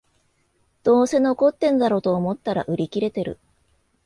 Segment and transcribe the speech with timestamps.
[0.81, 3.37] どうせ残ってんだろと思ったら売り切れてる